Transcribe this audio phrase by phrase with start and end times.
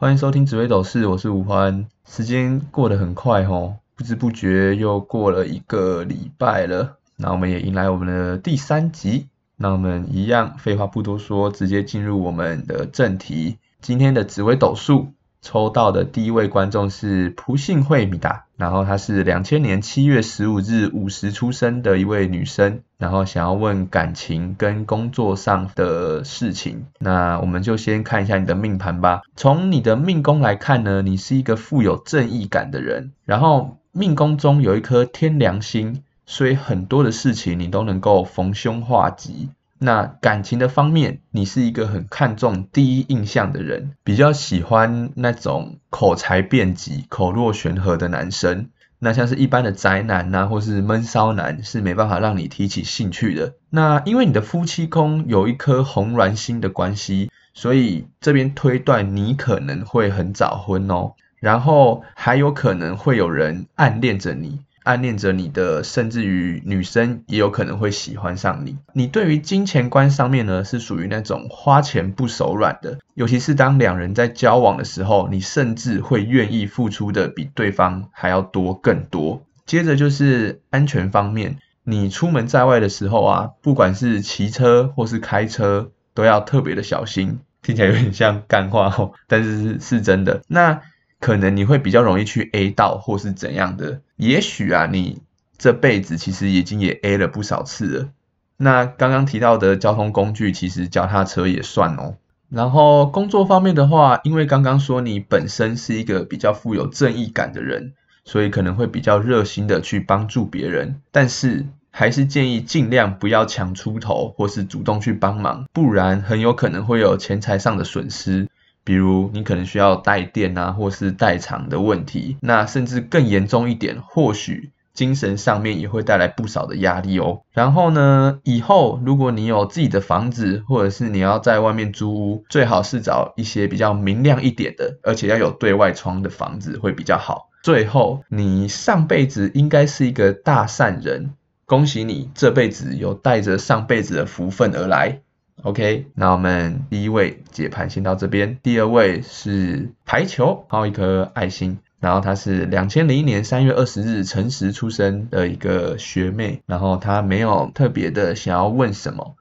[0.00, 1.88] 欢迎收听紫微斗士，我是吴欢。
[2.08, 6.98] 时间过得很快哦，不知不觉又过了一个礼拜了。
[7.16, 9.26] 那我们也迎来我们的第三集。
[9.56, 13.58] 那我们一样，废话不多说，直接进入我们的正题。
[13.80, 15.14] 今天的紫微斗数。
[15.40, 26.86] 抽到的第一位观众是蒲信惠米达，然后她是两千年七月十五日五时出生的一位女生，然后想要问感情跟工作上的事情。
[26.98, 29.22] 那我们就先看一下你的命盘吧。
[29.36, 39.50] 从你的命宫来看呢，你是一个富有正义感的人，然后命宫中有一颗天良星，所以很多的事情你都能够逢凶化吉。
[39.80, 48.70] 那感情的方面，你是一个很看重第一印象的人，比较喜欢那种口才辩捷、口若悬河的男生。
[49.00, 53.54] 那像是一般的宅男呐，或是闷骚男，是没办法让你提起兴趣的。
[53.70, 64.58] 那因为你的夫妻宫有一颗红鸾星的关系，所以这边推断你可能会很早婚哦，然后还有可能会有人暗恋着你。
[64.88, 68.78] 暗恋着你的，甚至于女生也有可能会喜欢上你。
[68.94, 79.42] 你对于金钱观上面呢，是属于那种花钱不手软的，尤其是当两人在交往的时候，你甚至会愿意付出的比对方还要多更多。
[79.66, 87.40] 接着就是安全方面，你出门在外的时候啊，不管是骑车或是开车，都要特别的小心。
[87.60, 90.40] 听起来有点像干话哦，但是是真的。
[90.48, 90.80] 那
[91.20, 94.00] 可能你会比较容易去 A 到，或是怎样的？
[94.16, 95.22] 也许啊，你
[95.58, 98.08] 这辈子其实已经也 A 了不少次了。
[98.56, 102.16] 那刚刚提到的交通工具，其实脚踏车也算哦。
[102.48, 107.92] 然后工作方面的话，因为刚刚说你本身是一个比较富有正义感的人，
[108.24, 111.00] 所以可能会比较热心的去帮助别人。
[111.12, 118.48] 但是还是建议尽量不要抢出头，或是主动去帮忙，不然很有可能会有钱财上的损失。
[118.88, 127.42] 比如你可能需要带电啊，或是代偿的问题，那甚至更严重一点，或许精神上面也会带来不少的压力哦。
[127.52, 137.50] 然后呢，以后如果你有自己的房子，或者是你要在外面租屋，最好是找一些比较明亮一点的，而且要有对外窗的房子会比较好。
[137.62, 141.34] 最后，你上辈子应该是一个大善人，
[141.66, 145.20] 恭喜你这辈子有带着上辈子的福分而来。
[145.64, 148.58] OK，那我们第一位解盘先到这边。
[148.62, 151.78] 第二位是排球，还有一颗爱心。
[151.98, 156.62] 然后她是两千零一年三月二十日辰时出生的一个学妹。
[156.66, 159.34] 然后她没有特别的想要问什么，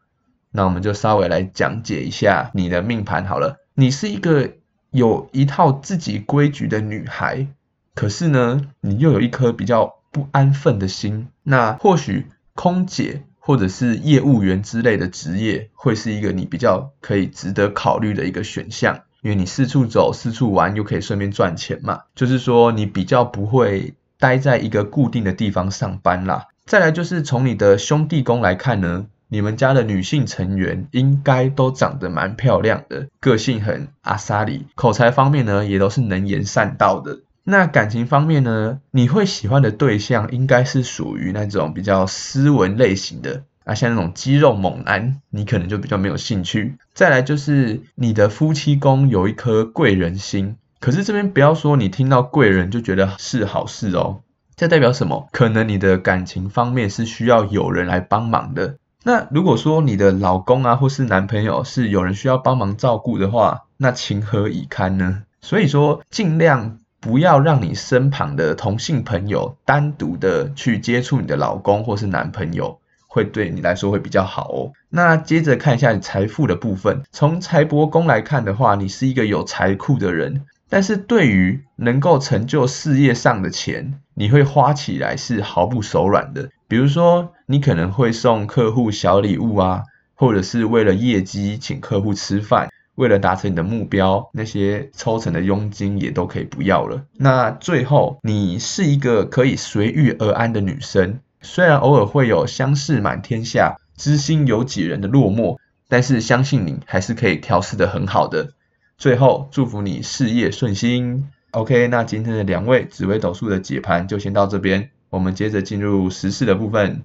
[0.50, 3.58] 那我们就稍微来讲解一下你的命盘好了。
[3.76, 4.54] 你是一个
[4.90, 7.46] 有一套自己规矩的女孩，
[7.94, 11.28] 可是呢，你又有一颗比较不安分的心。
[11.44, 12.26] 那或许
[12.56, 13.22] 空姐。
[13.48, 22.02] 或者是业务员之类的职业，会是一个你比较可以值得考虑的一个选项，因为你四处走、四处玩，又可以顺便赚钱嘛。
[22.14, 26.48] 就是说，你比较不会待在一个固定的地方上班啦。
[26.66, 37.20] 再来就是从你的兄弟宫来看呢，你们家的女性成员应该都长得蛮漂亮的，个性很阿莎里，口才方面呢也都是能言善道的。
[37.50, 38.82] 那感情方面呢？
[38.92, 46.76] 你会喜欢的对象应该是属于那种比较斯文类型的啊，像那种肌肉猛男，你可能就比较没有兴趣。
[46.94, 54.24] 再来就是你的夫妻宫有一颗贵人心，可是这边不要说你听到贵人就觉得是好事哦，
[54.58, 55.30] 这代表什么？
[55.32, 58.76] 可能你的感情方面是需要有人来帮忙的。
[59.06, 65.24] 那如果说你的老公啊或是男朋友是有人需要帮忙照顾的话，那情何以堪呢？
[65.40, 66.80] 所以说尽量。
[67.00, 74.72] 不要让你身旁的同性朋友单独的去接触你的老公或是男朋友，会对你来说会比较好哦。
[74.90, 86.50] 那接着看一下你财富的部分，从财帛宫来看的话，你是一个有财库的人，但是对于能够成就事业上的钱，你会花起来是毫不手软的。
[86.68, 89.84] 比如说，你可能会送客户小礼物啊，
[90.16, 92.70] 或者是为了业绩请客户吃饭。
[92.98, 97.06] 为了达成你的目标，那些抽成的佣金也都可以不要了。
[97.14, 108.54] 那最后，你是一个可以随遇而安的女生，虽然偶尔会有相视满天下，知心有几人的落寞，但是相信你还是可以调试的很好的。
[108.98, 111.30] 最后，祝福你事业顺心。
[111.52, 117.04] OK，那今天的两位紫微斗数的解盘就先到这边，我们接着进入时事的部分。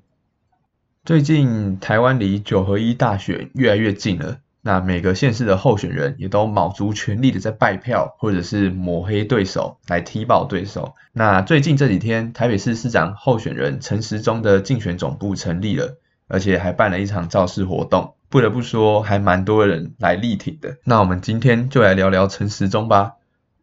[1.04, 4.38] 最近台湾离九合一大选越来越近了。
[4.64, 10.94] 那每个县市的候选人也都卯足全力的在拜票，或者是抹黑对手来踢爆对手。
[11.12, 15.98] 那最近这几天，台北市市长候选人陈时中的竞选总部成立了，
[16.28, 18.14] 而且还办了一场造势活动。
[18.28, 20.78] 不得不说，还蛮多人来力挺的。
[20.84, 23.16] 那我们今天就来聊聊陈时中吧。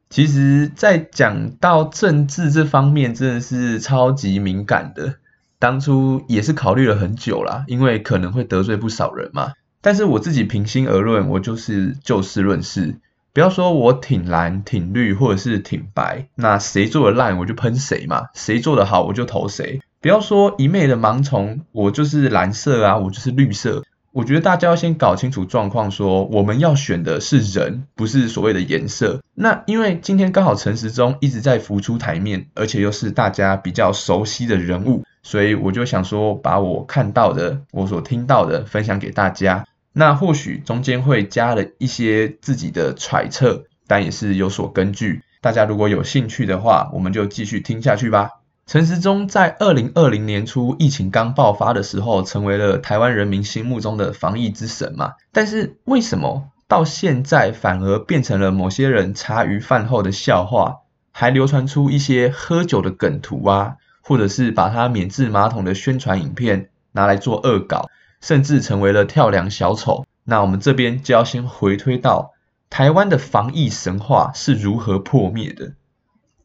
[0.09, 5.15] 其实，在讲到政治这方面，真的是超级敏感的。
[5.59, 9.53] 当初也是考虑了很久啦，因为可能会得罪不少人嘛。
[9.81, 12.95] 但是我自己平心而论，我就是就事论事。
[13.31, 19.81] 不要说我挺蓝、挺绿或者是挺白，那谁做的烂我就喷谁嘛，谁做的好我就投谁。
[20.01, 23.83] 不要说一昧的盲从，我就是蓝色啊，我就是绿色。
[24.11, 29.21] 我觉得大家要先搞清楚状况，说我们要选的是人，不是所谓的颜色。
[29.35, 39.65] 那因为今天刚好陈时中一直在浮出台面，而且又是大家比较熟悉的人物，所以我就想说，把我看到的、我所听到的分享给大家。
[39.91, 45.21] 那或许中间会加了一些自己的揣测，但也是有所根据。
[45.41, 48.29] 大家如果有兴趣的话，我们就继续听下去吧。
[48.65, 55.13] 陈时中在二零二零年初疫情刚爆发的时候，成为了台湾人民心目中的防疫之神嘛。
[55.31, 60.77] 但是为什么到现在反而变成了某些人茶余饭后的笑话？
[61.11, 63.75] 还流传出一些喝酒的梗图啊，
[64.09, 67.91] 或者是把他免治马桶的宣传影片拿来做恶搞，
[68.21, 70.03] 甚至成为了跳梁小丑。
[70.23, 72.33] 那我们这边就要先回推到
[72.71, 75.73] 台湾的防疫神话是如何破灭的。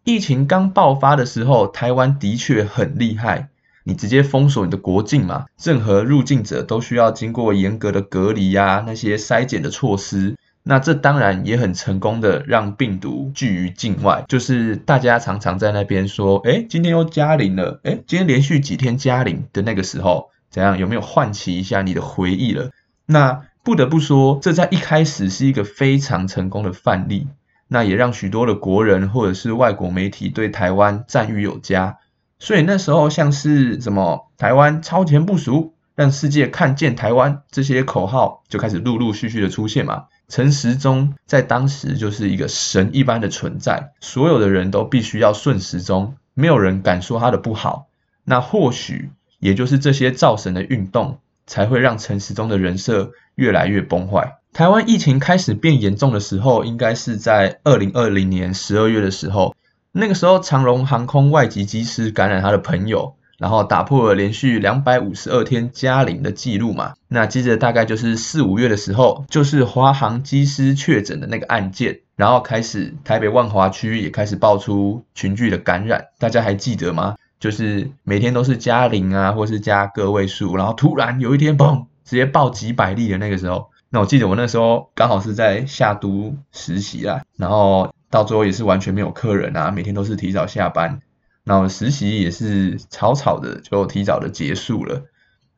[0.05, 3.49] 疫情刚爆发的时候，台湾的确很厉害。
[3.85, 10.37] 你直接封锁你的国境嘛，任何入境者都需要经过严格的隔离呀，那些筛检的措施。
[10.67, 14.25] 那这当然也很成功的让病毒拒于境外。
[14.29, 20.79] 就是大家常常在那边说，哎，今天又加零了，哎，今天连续几天加零的那个时候，怎样？
[20.79, 22.71] 有没有唤起一下你的回忆了？
[23.05, 27.29] 那不得不说，这在一开始是一个非常成功的范例。
[27.69, 31.99] 那也让许多的国人或者是外国媒体对台湾赞誉有加，
[32.39, 40.05] 所以那时候像是什么台湾超前部署，让世界看见台湾这些口号就开始陆陆续续的出现嘛。
[40.29, 47.87] 陈时中在当时就是一个神一般的存在，所有的人都必须要顺时钟，没有人敢说他的不好。
[48.25, 54.39] 那或许也就是这些造神的运动，才会让陈时中的人设越来越崩坏。
[54.53, 59.55] 台湾疫情开始变严重的时候，应该是在二零二零年十二月的时候。
[59.93, 66.95] 那个时候，长荣航空外籍机师感染他的朋友，然后打破了连续两百五十二天加零的记录嘛。
[67.09, 77.17] 那接着大概就是四五月的时候，就是华航机师确诊的那个案件，然后开始台北万华区也开始爆出群聚的感染，大家还记得吗？
[77.41, 83.71] 就是每天都是加零啊，或是加个位数，然后突然有一天嘣，直接爆几百例的那个时候。
[83.91, 91.01] 那我记得我那时候刚好是在下都实习啦，然后到最后也是完全没有客人啊，每天都是提早下班，
[91.45, 95.03] 然后实习也是草草的就提早的结束了。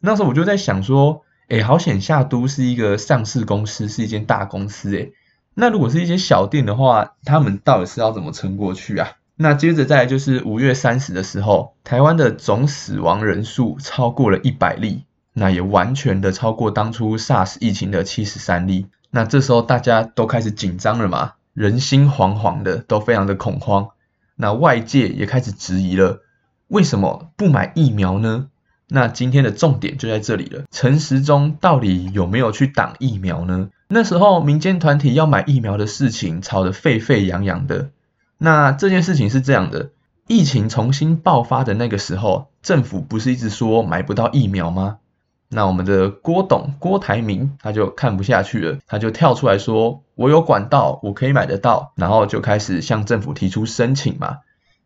[0.01, 5.11] 那时候我就在想说，哎，好险下都是一个上市公司，是一间大公司，哎，
[5.55, 9.13] 那如果是一间小店的话，他们到底是要怎么撑过去啊？
[9.37, 15.05] 那接着再来就是五月三十的时候，台湾的总死亡人数超过了一百例。
[15.39, 18.87] 那也完全的超过当初 SARS 疫情的七十三例。
[19.11, 23.89] 那这时候大家都开始紧张了嘛，人心惶惶的，都非常的恐慌。
[24.37, 26.23] 那外界也开始质疑了，
[26.69, 28.49] 为什么不买疫苗呢？
[28.89, 33.71] 那今天的重点就在这里了，陈时中到底有没有去打疫苗呢？
[33.89, 37.91] 那时候民间团体要买疫苗的事情吵得沸沸扬扬的。
[38.39, 39.91] 那这件事情是这样的，
[40.29, 44.99] 疫情重新爆发的那个时候，政府不是一直说买不到疫苗吗？
[45.49, 54.39] 那我们的郭董郭台铭他就看不下去了，他就跳出来说：“我有管道，我可以买得到。”然后就开始向政府提出申请嘛。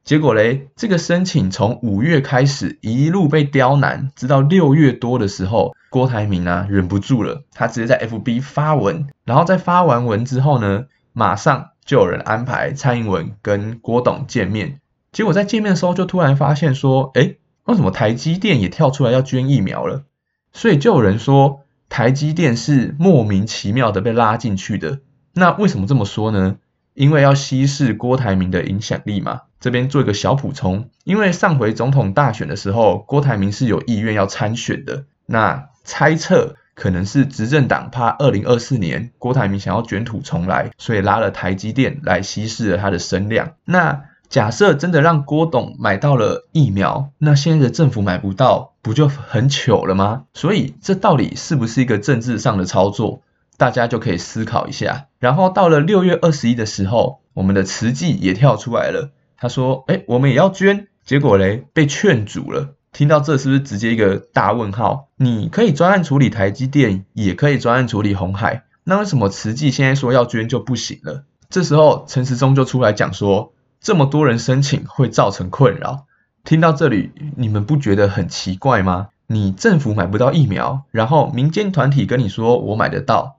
[0.03, 9.07] 结果嘞，这个申请从五月开始一路被刁难，直到六月多的时候，郭台铭啊忍不住了，他直接在 FB 发文。
[9.25, 14.81] 然后在发完文之后呢，马上就有人安排蔡英文跟郭董见面。
[15.13, 20.05] 结果在见面的时候，就突然发现说：“哎，为什么台积电也跳出来要捐疫苗了？”
[20.53, 25.01] 所以就有人说台积电是莫名其妙的被拉进去的。
[25.33, 26.57] 那为什么这么说呢？
[26.95, 29.43] 因为要稀释郭台铭的影响力嘛。
[29.61, 35.05] 这边做一个小补充，因为上回总统大选的时候，郭台铭是有意愿要参选的。
[35.27, 43.53] 那猜测可能是执政党怕二零二四年郭台铭想要卷土重来，所以拉了台积电来稀释了他的声量。
[43.65, 50.23] 那假设真的让郭董买到了疫苗，那现在的政府买不到，不就很糗了吗？
[50.35, 53.23] 所以这到底是不是一个政治上的操作？
[53.57, 55.09] 大家就可以思考一下。
[55.19, 62.77] 然后到了六月二十一的时候，我们的慈济也跳出来了，他说：“哎，我们也要捐。”结果嘞，被劝阻了。
[62.93, 65.09] 听到这是不是直接一个大问号？
[65.17, 71.25] 你可以专案处理台积电，也可以专案处理红海，那为什么慈济现在说要捐就不行了？
[71.49, 76.07] 这时候陈时中就出来讲说，这么多人申请会造成困扰。
[76.45, 79.09] 听到这里，你们不觉得很奇怪吗？
[79.27, 83.39] 你政府买不到疫苗，然后民间团体跟你说我买得到，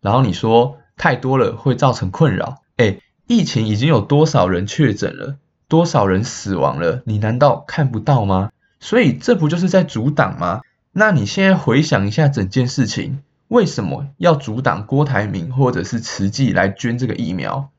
[0.00, 2.62] 然后你说太多了会造成困扰。
[2.76, 5.36] 哎，疫情已经有多少人确诊了，
[5.68, 8.50] 多少人死亡了，你难道看不到吗？
[8.80, 10.60] 所以这不就是在阻挡吗？
[10.92, 17.70] 那你现在回想一下整件事情，为什么要阻挡郭台铭或者是慈济来捐这个疫苗？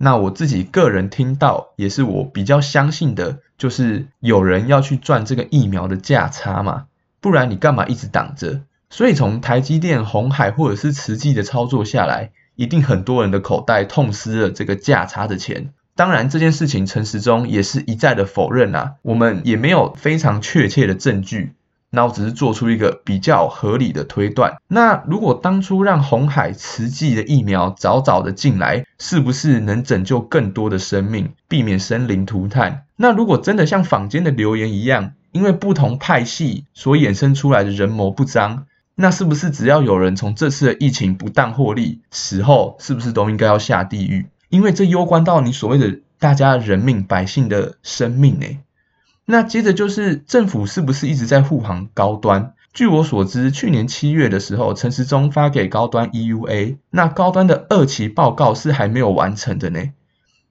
[0.00, 6.86] 那我自己个人听到，也是我比较相信的，就是有人要去赚这个疫苗的价差嘛，
[7.20, 8.60] 不然你干嘛一直挡着？
[8.90, 15.74] 所以从台积电、红海或者是慈济的操作下来，一定很多人的口袋痛失了这个价差的钱。
[15.94, 21.54] 当然这件事情陈时中也是一再的否认啊，我们也没有非常确切的证据。
[21.90, 24.56] 那我只是做出一个比较合理的推断。
[24.68, 32.82] 那如果当初让红海慈济的疫苗早早的进来，是不是能拯救更多的生命，避免生灵涂炭？
[32.96, 38.64] 那如果真的像坊间的留言一样，因为不同派系所衍生出来的人谋不臧，
[38.94, 44.26] 那是不是只要有人从这次的疫情不当获利，死后是不是都应该要下地狱？
[44.48, 48.46] 因为这攸关到你所谓的大家人命、百姓的生命呢？
[49.30, 52.54] 那接着就是政府是不是一直在护航高端？
[52.72, 59.80] 据我所知，去年七月的时候，陈时中发给高端 EUA，那高端的二期报告是还没有完成的呢。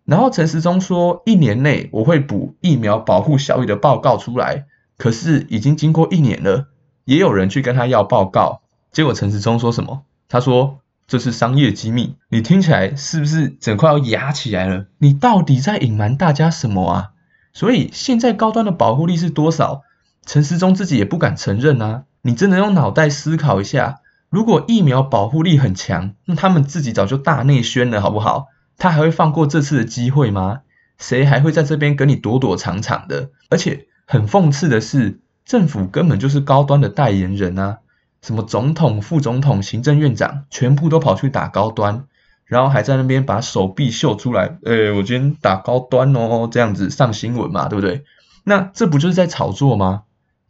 [0.06, 4.66] 然后陈时中说，一年内我会补疫苗保护效益的报告出来，
[4.96, 6.68] 可是已经经过一年了，
[7.04, 10.04] 也有人去跟他要报告，结果陈时中说什么？
[10.30, 12.16] 他说这是商业机密。
[12.30, 14.86] 你听起来是不是整块要压起来了？
[15.00, 17.10] 你到底在隐瞒大家什么啊？
[17.54, 19.82] 所以现在高端的保护力是多少？
[20.26, 22.04] 陈时中自己也不敢承认啊！
[22.22, 28.48] 你真的用脑袋思考一下，如果疫苗保护力很强，那他们自己早就大内宣了，好不好？
[28.78, 30.60] 他还会放过这次的机会吗？
[30.98, 33.30] 谁还会在这边跟你躲躲藏藏的？
[33.50, 37.80] 而且很讽刺的是，政府根本就是高端的代言人啊！
[38.22, 42.06] 什么总统、副总统、行政院长，全部都跑去打高端。
[42.48, 48.04] 然后还在那边把手臂秀出来，呃，我今天打高端哦，这样子上新闻嘛，对不对？
[48.44, 50.04] 那这不就是在炒作吗？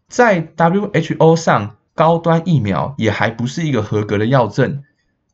[0.08, 4.84] 在 WHO 上，高端疫苗也还不是一个合格的药证。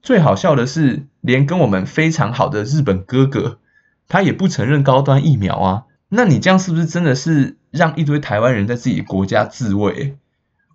[0.01, 3.60] 最好笑的是，连跟我们非常好的日本哥哥，
[4.08, 5.84] 他也不承认高端疫苗啊。
[6.10, 10.17] 那你这样是不是真的是让一堆台湾人在自己国家自卫？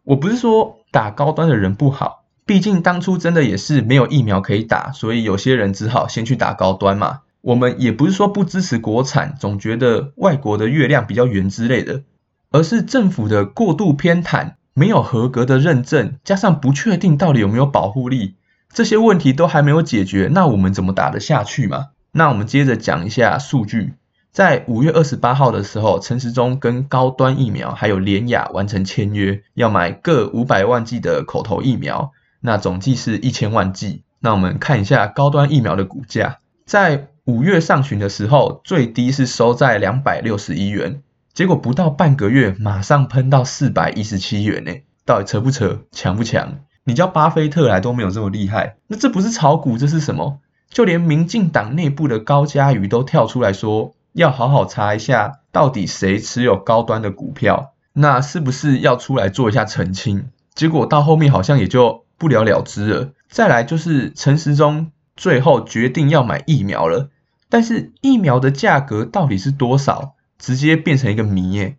[0.04, 2.17] 我不是说打高端的人不好。
[2.48, 7.20] 毕竟当初真的也是没有疫苗可以打，所以有些人只好先去打高端嘛。
[7.42, 12.04] 我们也不是说不支持国产，总觉得外国的月亮比较圆之类的，
[12.50, 18.36] 而是政府的过度偏袒，没有合格的认证，加上不确定到底有没有保护力，
[18.72, 21.88] 这些问题都还没有解决，那我们怎么打得下去嘛？
[22.12, 23.92] 那我们接着讲一下数据，
[24.32, 32.10] 在五月二十八号的时候，陈时中跟高端疫苗还有联雅完成签约，要买各五百万剂的口头疫苗。
[32.40, 34.02] 那总计是一千万剂。
[34.20, 41.02] 那我们看一下高端疫苗的股价，在五月上旬的时候，最低是收在两百六十一元，
[41.32, 44.72] 结果不到半个月，马上喷到四百一十七元呢。
[45.04, 46.58] 到底扯不扯，强不强？
[46.82, 48.76] 你叫巴菲特来都没有这么厉害。
[48.88, 50.40] 那这不是炒股，这是什么？
[50.68, 57.72] 就连民进党内部的高嘉瑜都跳出来说，要好好查一下，到底谁持有高端的股票？
[57.92, 60.30] 那是不是要出来做一下澄清？
[60.54, 62.04] 结果到后面好像也就。
[62.18, 63.12] 不了了之了。
[63.28, 67.10] 再来就是陈时中最后决定要买疫苗了，
[67.48, 71.76] 但是疫苗的价格到底是多少，直接变成一个谜耶。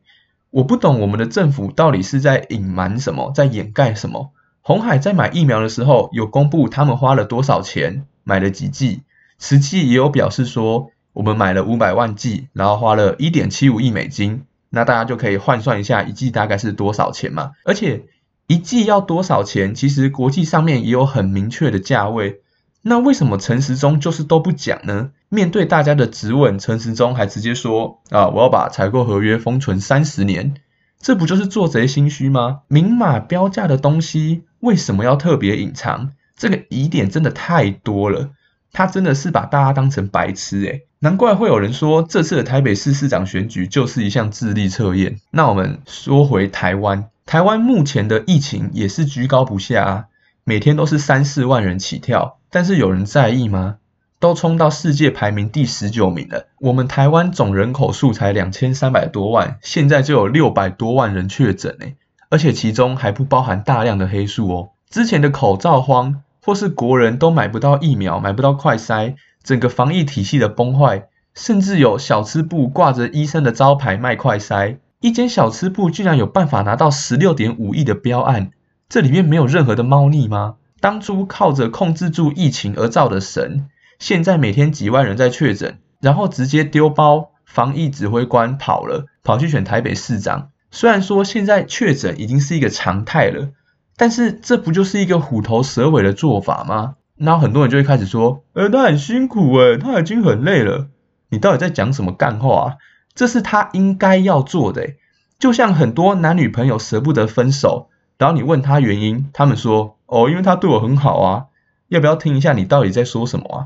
[0.52, 4.32] 我不懂我们的政府到底是在隐瞒什么，在掩盖什么。
[4.62, 9.02] 红海在买疫苗的时候有公布他们花了多少钱，买了几剂，
[9.40, 14.44] 实际也有表示说我们买了五百万剂，然后花了一点七五亿美金。
[14.70, 18.04] 那大家就可以换算一下一剂大概是多少钱嘛，而且。
[18.50, 19.76] 一季要多少钱？
[19.76, 22.42] 其实国际上面也有很明确的价位。
[22.82, 25.12] 那为什么陈时中就是都不讲呢？
[25.30, 30.56] 面对大家的质问，陈时中还直接说：“啊，我要把采购合约封存三十年。”
[31.00, 32.62] 这不就是做贼心虚吗？
[32.68, 36.10] 明码标价的东西为什么要特别隐藏？
[36.36, 38.32] 这个疑点真的太多了。
[38.74, 45.20] 他真的是把大家当成白痴诶难怪会有人说这次的台北市市长选举就是一项智力测验。
[45.30, 47.06] 那我们说回台湾。
[47.30, 50.06] 台湾目前的疫情也是居高不下啊，
[50.44, 53.76] 每天都是三四万人起跳，但是有人在意吗？
[54.20, 61.98] 都冲到世界排名第十九名了，我们台湾总人口数才两千三百多万，现在就有六百多万人确诊诶，
[62.32, 64.70] 而且其中还不包含大量的黑数哦。
[64.90, 78.52] 之前的口罩荒或是国人都买不到疫苗、买不到快筛，整个防疫体系的崩坏，甚至有小吃部挂着医生的招牌卖快筛，一间小吃部居然有办法拿到十六点五亿的标案，
[78.90, 80.56] 这里面没有任何的猫腻吗？
[80.82, 90.50] 当初靠着控制住疫情而造的神，现在每天几万人在确诊，然后直接丢包，防疫指挥官跑了，跑去选台北市长。
[90.70, 93.52] 虽然说现在确诊已经是一个常态了，
[93.96, 96.96] 但是这不就是一个虎头蛇尾的做法吗？
[97.16, 100.88] 然后很多人就会开始说，呃，他很辛苦诶，他已经很累了，
[101.30, 102.76] 你到底在讲什么干话？
[103.14, 104.94] 这是他应该要做的。
[105.38, 109.96] 就像很多男女朋友舍不得分手，然后你问他原因，他们说。
[110.12, 111.46] 哦，因为他对我很好啊，
[111.88, 113.58] 要不要听一下你到底在说什么啊？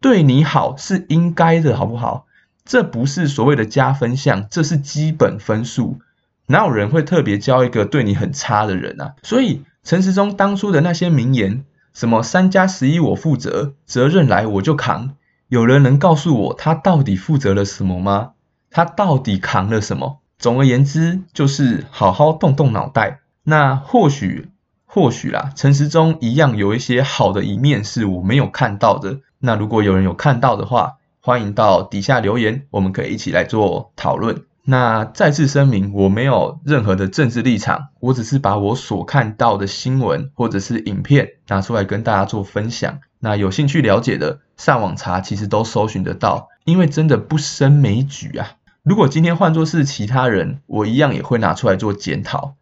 [0.00, 2.26] 对你好是应该的，好不好？
[2.64, 6.00] 这不是所谓的加分项，这是基本分数。
[6.46, 9.14] 哪有人会特别教一个对你很差的人啊？
[9.22, 15.14] 所以陈时中当初的那些名言，什么三加十一我负责，责任来我就扛，
[15.46, 18.32] 有人能告诉我他到底负责了什么吗？
[18.74, 20.20] 他到底扛了什么？
[20.36, 23.20] 总而言之，就是好好动动脑袋。
[23.44, 24.50] 那或许。
[24.86, 29.18] 或许啦，陈时中一样有一些好的一面是我没有看到的。
[29.40, 34.44] 那如果有人有看到的话，欢迎到底下留言，我们可以一起来做讨论。
[34.62, 43.00] 那再次声明，我没有任何的政治立场，我只是把我所看到的新闻或者是影片拿出来跟大家做分享。
[43.18, 48.52] 那有兴趣了解的，上网查其实都搜寻得到，因为真的不胜枚举啊。
[48.84, 52.56] 如果今天换作是其他人，我一样也会拿出来做检讨。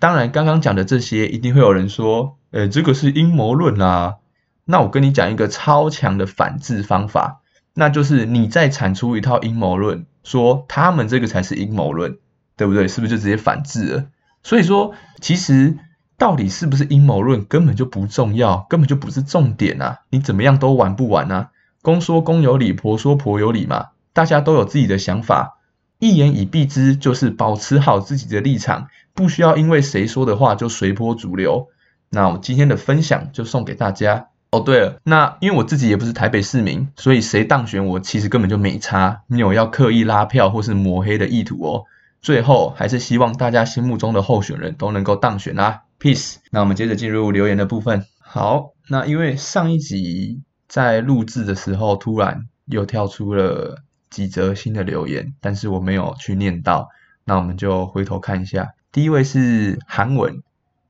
[0.00, 4.16] 当然，刚刚讲的这些，一定会有人说，呃，这个是阴谋论啦。
[4.64, 7.42] 那我跟你讲一个超强的反制方法，
[7.74, 12.18] 那就是你再产出一套阴谋论，说他们这个才是阴谋论，
[12.56, 12.88] 对不对？
[12.88, 14.06] 是不是就直接反制了？
[14.42, 15.78] 所以说，其实
[16.18, 20.00] 到底是不是阴谋论根本就不重要，根本就不是重点啊。
[20.10, 21.50] 你怎么样都玩不完啊。
[21.82, 23.90] 公说公有理，婆说婆有理嘛。
[24.12, 25.58] 大家都有自己的想法。
[25.98, 31.68] 一言以蔽之，就是保持好自己的立场，不需要因为谁说的话就随波逐流。
[32.10, 34.26] 那我今天的分享就送给大家。
[34.50, 41.84] 哦，对了，那因为我自己也不是台北市民，所以谁当选我其实根本就没差，没有要刻意拉票或是抹黑的意图哦。
[42.20, 46.36] 最后还是希望大家心目中的候选人都能够当选啊，peace。
[46.50, 48.04] 那我们接着进入留言的部分。
[48.18, 53.82] 好，那因为上一集在录制的时候突然又跳出了。
[54.12, 56.90] 几则新的留言，但是我没有去念到，
[57.24, 58.74] 那我们就回头看一下。
[58.92, 60.42] 第一位是韩文，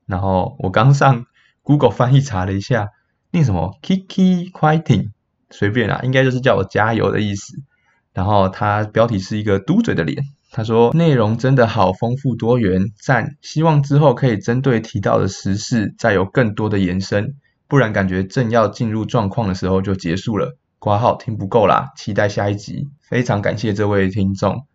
[0.06, 1.24] 然后我刚上
[1.62, 2.88] Google 翻译查了一下，
[3.30, 5.10] 念什么 Kiki Fighting，
[5.50, 7.54] 随便啦，应该就是叫我加油的意思。
[8.12, 13.36] 然后他标题是一个嘟嘴的脸，他说内容真的好丰富多元，赞！
[13.40, 17.36] 希望之后可以针对提到的时事再有更多的延伸，
[17.68, 20.58] 不然感觉正要进入状况的时候就结束了。
[20.82, 22.90] 挂号听不够啦，期待下一集。
[23.02, 24.66] 非常感谢这位听众。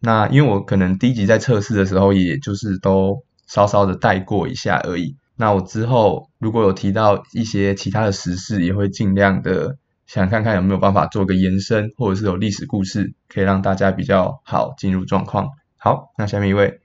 [0.00, 5.14] 那因为我可能第一集在测试的时候，也就是都稍稍的带过一下而已。
[5.36, 15.50] 那我之后如果有提到一些其他的时事，也会尽量的想看看有没有办法做个延伸，或者是有历史故事，可以让大家比较好进入状况。
[15.76, 16.80] 好，那下面一位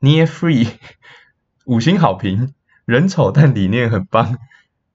[0.00, 0.68] Near Free
[1.66, 2.54] 五星好评，
[2.84, 4.38] 人丑但理念很棒，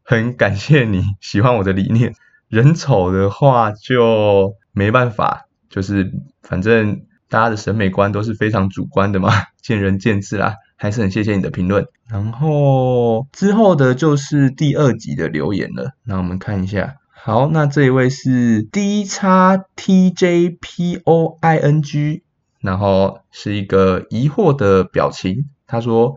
[0.01, 2.13] 很感谢你喜欢我的理念。
[2.49, 9.31] 人丑的话就没办法，就是反正大家的审美观都是非常主观的嘛，
[9.61, 10.55] 见仁见智啦。
[10.77, 11.87] 还是很谢谢你的评论。
[12.07, 16.95] 然后之后的就是第二集的留言了，那我们看一下。
[17.11, 20.61] 好，那这一位是 D 叉 TJPOING，
[22.61, 26.15] 然后是一个疑惑的表情，他说。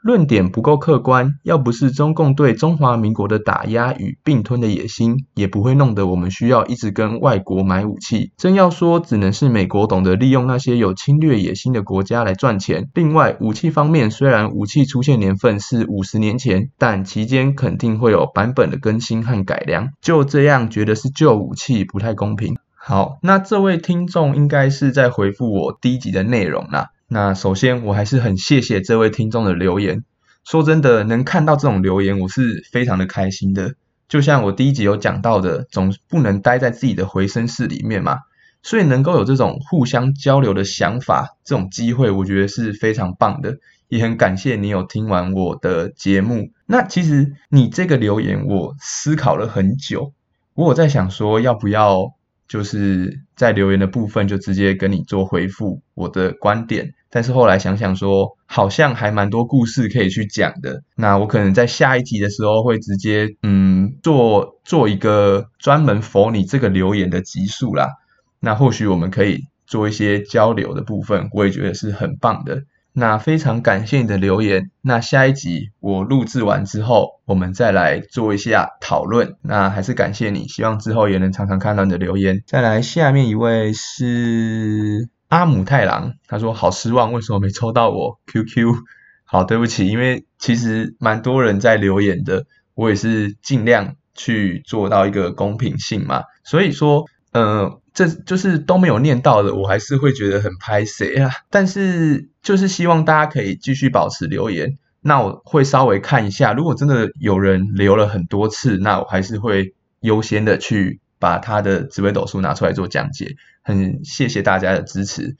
[0.00, 8.32] 论点不够客观，要不是中共对中华民国的打压与并吞的野心，也不会弄得我们需要一直跟外国买武器。
[8.36, 12.88] 真要说，只能是美国懂得利用那些有侵略野心的国家来赚钱。
[12.94, 19.90] 另外，武器方面，虽然武器出现年份是五十年前，但期间肯定会有版本的更新和改良。
[20.00, 22.56] 就这样，觉得是旧武器不太公平。
[22.76, 26.90] 好，那这位听众应该是在回复我第一集的内容啦。
[27.10, 30.04] 那首先，我还是很谢谢这位听众的留言。
[30.44, 33.74] 说真的，能看到这种留言，我是非常的开心的。
[34.08, 38.18] 就像我第一集有讲到的，总不能待在自己的回声室里面嘛。
[38.62, 43.56] 所以能够有这种互相交流的想法，这种机会，我觉得是非常棒的。
[43.88, 46.50] 也很感谢你有听完我的节目。
[46.66, 50.12] 那其实你这个留言，我思考了很久。
[50.52, 52.12] 我有在想说，要不要
[52.48, 56.94] 就是在留言的部分就直接跟你做回复我的观点。
[57.10, 60.82] 但是后来想想说，好像还蛮多故事可以去讲的。
[60.94, 67.88] 那我可能在下一集的时候会直接嗯做做一个专门否你这个留言的集数啦。
[68.40, 72.64] 那或许我们可以做一些交流的部分，我也觉得是很棒的。
[72.98, 74.72] 那非常感谢你的留言。
[74.82, 79.36] 那下一集我录制完之后，我们再来做一下讨论。
[79.40, 82.42] 那还是感谢你，希望之后也能常常看到你的留言。
[82.44, 88.74] 再来，下面一位是阿姆太郎，他说好失望，为什么没抽到我 QQ？
[89.24, 96.24] 好，对不起，因为其实蛮多人在留言的，我也是尽量去做到一个公平性嘛。
[96.42, 97.80] 所以说，呃。
[97.98, 101.32] 这就是都没有念到的，我还是会觉得很拍谁啊。
[101.50, 106.52] 但是就是希望大家可以继续保持留言，那我会稍微看一下。
[106.52, 113.34] 如果真的有人留了很多次，那我还是会优先的去把他的紫微斗数拿出来做讲解。
[113.62, 115.36] 很谢谢大家的支持。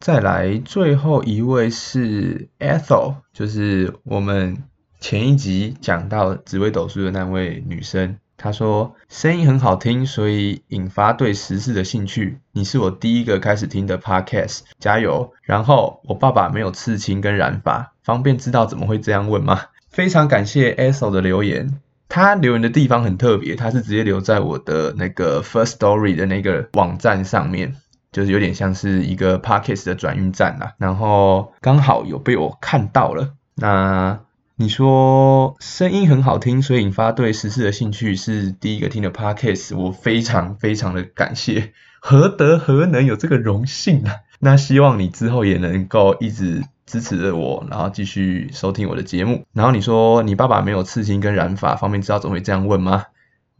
[0.00, 4.56] 再来最后一位是 Ethel，就是我们
[4.98, 8.16] 前一集讲到紫微斗数的那位女生。
[8.40, 12.38] 他说声音很好听，所以引发对时事的兴趣。
[12.52, 15.32] 你是我第一个开始听的 podcast，加油！
[15.42, 19.62] 然后我爸爸没有刺青跟染发，方便知道怎么会这样问吗？
[19.88, 27.74] 非常感谢 Eso 的留言，他留言的地方很特别，他是直接留在我的那个 First Story 的那个网站上面，
[28.12, 30.74] 就是有点像是一个 podcast 的转运站啦。
[30.78, 34.20] 然后刚好有被我看到了，那。
[34.60, 44.16] 你说声音很好听，所以引发对时事的兴趣，是第一个听的 podcast，我非常非常的感谢，何德何能有这个荣幸啊？
[44.40, 49.44] 那希望你之后也能够一直支持着我，然后继续收听我的节目。
[49.52, 53.04] 然后你说你爸爸没有刺青跟染发，方便知道怎么会这样问吗？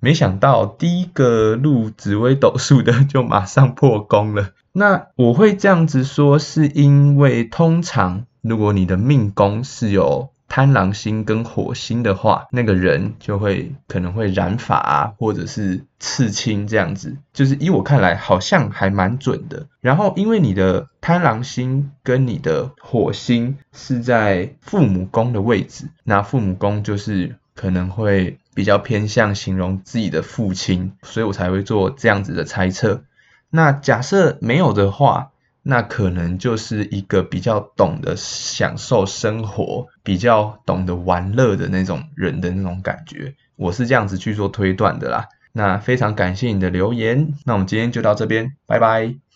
[0.01, 4.51] 没想到第一个录紫微斗数的就马上破功了。
[4.73, 19.67] 那我会这样子说，是因为通常如果你的命宫是有贪狼星跟火星的话，那个人就会可能会染发啊，或者是刺青这样子，就是以我看来好像还蛮准的。
[19.81, 33.05] 然后因为你的贪狼星跟你的火星是在父母宫的位置，那父母宫就是可能会比较偏向形容自己的父亲，所以我才会做这样子的猜测。
[33.51, 35.31] 那假设没有的话。
[35.71, 45.27] 那可能就是一个比较懂得享受生活、比较懂得玩乐的那种人的那种感觉，我是这样子去做推断的啦。
[45.53, 49.28] 那非常感谢你的留言，那我们今天就到这边，拜拜。